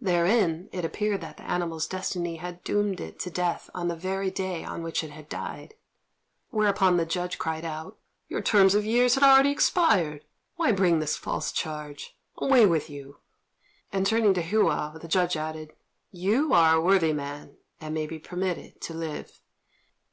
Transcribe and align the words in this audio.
Therein 0.00 0.68
it 0.72 0.84
appeared 0.84 1.20
that 1.20 1.36
the 1.36 1.48
animal's 1.48 1.86
destiny 1.86 2.38
had 2.38 2.64
doomed 2.64 3.00
it 3.00 3.20
to 3.20 3.30
death 3.30 3.70
on 3.72 3.86
the 3.86 3.94
very 3.94 4.32
day 4.32 4.64
on 4.64 4.82
which 4.82 5.04
it 5.04 5.10
had 5.12 5.28
died; 5.28 5.74
whereupon 6.50 6.96
the 6.96 7.06
judge 7.06 7.38
cried 7.38 7.64
out, 7.64 7.96
"Your 8.26 8.40
term 8.42 8.66
of 8.66 8.84
years 8.84 9.14
had 9.14 9.22
already 9.22 9.52
expired; 9.52 10.24
why 10.56 10.72
bring 10.72 10.98
this 10.98 11.16
false 11.16 11.52
charge? 11.52 12.16
Away 12.38 12.66
with 12.66 12.90
you!" 12.90 13.18
and 13.92 14.04
turning 14.04 14.34
to 14.34 14.42
Hou, 14.42 14.66
the 14.98 15.06
judge 15.06 15.36
added, 15.36 15.72
"You 16.10 16.52
are 16.52 16.74
a 16.74 16.80
worthy 16.80 17.12
man, 17.12 17.56
and 17.80 17.94
may 17.94 18.08
be 18.08 18.18
permitted 18.18 18.80
to 18.80 18.92
live." 18.92 19.40